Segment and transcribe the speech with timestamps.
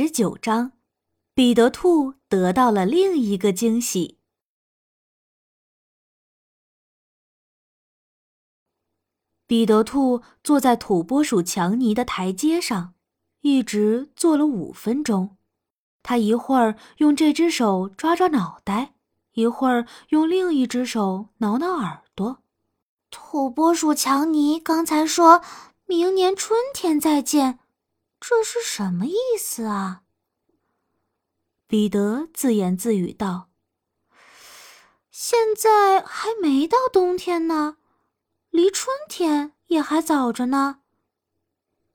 [0.00, 0.70] 十九章，
[1.34, 4.18] 彼得兔得到了另一个惊喜。
[9.48, 12.94] 彼得兔坐在土拨鼠强尼的台阶上，
[13.40, 15.36] 一直坐了五分钟。
[16.04, 18.94] 他一会儿用这只手抓抓脑袋，
[19.32, 22.44] 一会儿用另一只手挠挠耳朵。
[23.10, 25.42] 土拨鼠强尼刚才说
[25.86, 27.58] 明年春天再见。
[28.20, 30.02] 这是什么意思啊？
[31.66, 33.48] 彼得自言自语道
[35.10, 37.76] ：“现在还没到冬天呢，
[38.50, 40.80] 离春天也还早着呢。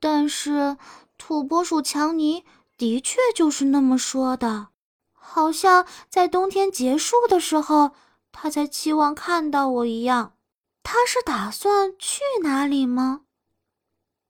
[0.00, 0.76] 但是
[1.18, 2.44] 土拨鼠强尼
[2.76, 4.68] 的确就是那么说的，
[5.12, 7.94] 好像在冬天结束的时候，
[8.32, 10.36] 他才期望看到我一样。
[10.82, 13.22] 他是打算去哪里吗？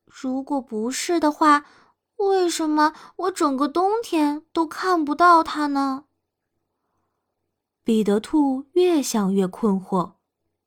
[0.07, 1.65] 如果不是的话。”
[2.29, 6.05] 为什么我整个冬天都看不到它呢？
[7.83, 10.13] 彼得兔越想越困惑，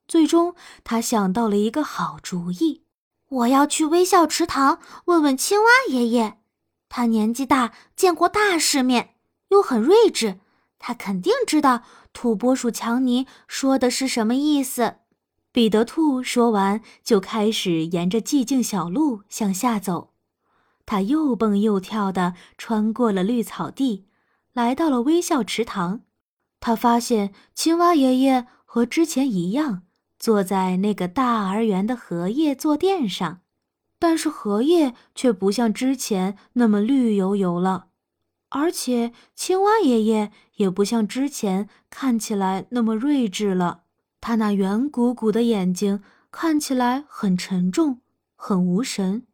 [0.07, 2.83] 最终他想到了一个好主意：
[3.29, 6.39] 我要去微笑池塘问问青蛙爷爷。
[6.89, 9.15] 他年纪大，见过大世面，
[9.49, 10.39] 又很睿智，
[10.79, 11.81] 他肯定知道
[12.13, 14.97] 土拨鼠强尼说的是什么意思。
[15.51, 20.13] 彼得兔说完，就开始沿着寂静小路向下走。
[20.87, 24.05] 他又蹦又跳地穿过了绿草地，
[24.53, 26.01] 来到了微笑池塘。
[26.59, 29.83] 他发现青蛙爷爷和之前一样，
[30.17, 33.41] 坐在那个大而圆的荷叶坐垫上，
[33.99, 37.87] 但是荷叶却不像之前那么绿油油了，
[38.49, 43.81] 而且青蛙爷爷也不像之前看起来那么睿智了。
[44.21, 47.99] 他那圆鼓鼓的眼睛看起来很沉重，
[48.35, 49.27] 很无神。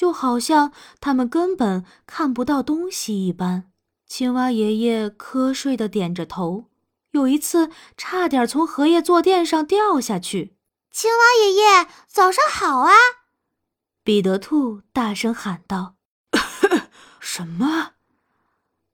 [0.00, 3.70] 就好像他们根本看不到东西一般。
[4.06, 6.70] 青蛙爷爷瞌睡的点着头，
[7.10, 10.56] 有一次差点从荷叶坐垫上掉下去。
[10.90, 12.92] 青蛙爷爷，早上好啊！
[14.02, 15.96] 彼得兔大声喊道。
[17.20, 17.90] 什么？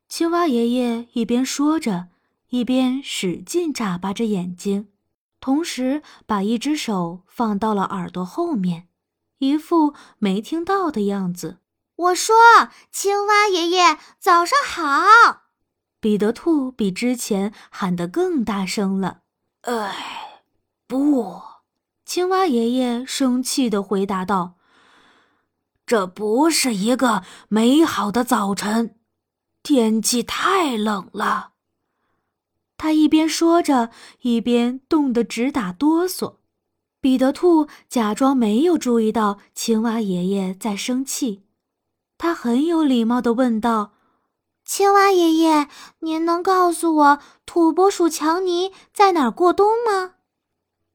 [0.09, 2.09] 青蛙爷爷一边说着，
[2.49, 4.89] 一边使劲眨巴着眼睛，
[5.39, 8.89] 同时把一只手放到了耳朵后面。
[9.39, 11.59] 一副没听到的样子。
[11.97, 12.37] 我说
[12.93, 15.43] ：“青蛙爷爷，早上好。”
[16.01, 19.23] 彼得兔比之前喊得更大声了。
[19.63, 20.43] “哎，
[20.87, 21.41] 不！”
[22.05, 24.55] 青蛙爷爷生气地回答道
[25.87, 28.97] ，“这不是一个美好的早晨，
[29.63, 31.53] 天气太冷了。”
[32.79, 36.37] 他一边说着，一边冻得直打哆嗦。
[37.07, 41.45] 彼得兔假装没有注意到青蛙爷爷在生气，
[42.19, 43.93] 他很有礼貌地问道
[44.67, 45.69] ：“青蛙爷爷，
[46.01, 50.15] 您能告诉我土拨鼠强尼在哪儿过冬吗？”“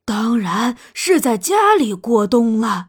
[0.04, 2.88] 当然是在家里过冬了，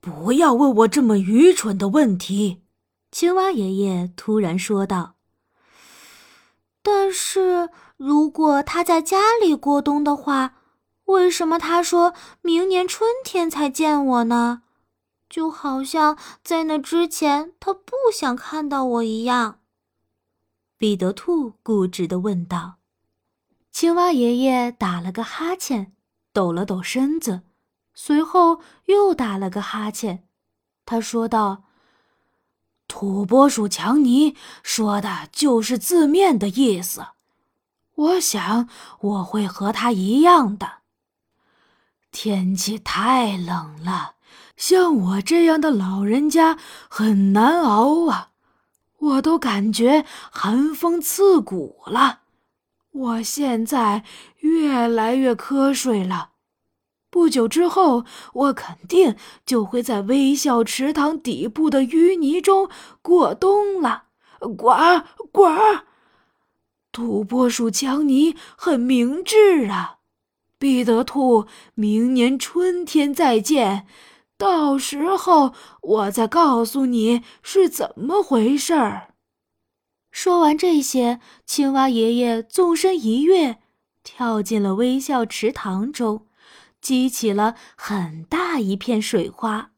[0.00, 2.62] 不要问我这么愚蠢的问题。”
[3.10, 5.16] 青蛙爷爷突然说道。
[6.84, 10.54] “但是如果他在家里过冬的话，”
[11.10, 14.62] 为什么他说明年春天才见我呢？
[15.28, 19.60] 就好像在那之前他不想看到我一样。
[20.76, 22.76] 彼得兔固执地问道。
[23.70, 25.92] 青蛙爷爷打了个哈欠，
[26.32, 27.42] 抖了抖身子，
[27.94, 30.26] 随后又打了个哈欠。
[30.84, 31.62] 他说道
[32.88, 37.06] ：“土拨鼠强尼说的就是字面的意思，
[37.94, 38.68] 我想
[39.00, 40.78] 我会和他一样的。”
[42.12, 44.14] 天气太冷了，
[44.56, 48.30] 像我这样的老人家很难熬啊！
[48.98, 52.20] 我都感觉寒风刺骨了。
[52.92, 54.04] 我现在
[54.40, 56.32] 越来越瞌睡了，
[57.08, 58.04] 不久之后，
[58.34, 59.16] 我肯定
[59.46, 62.68] 就会在微笑池塘底部的淤泥中
[63.00, 64.04] 过冬了。
[64.40, 65.48] 呱呱！
[66.92, 69.99] 土拨鼠强尼很明智啊。
[70.60, 73.86] 彼得兔，明年春天再见，
[74.36, 79.14] 到时候我再告诉你是怎么回事儿。
[80.10, 83.56] 说完这些，青蛙爷爷纵身一跃，
[84.04, 86.26] 跳进了微笑池塘中，
[86.82, 89.70] 激起了很大一片水花。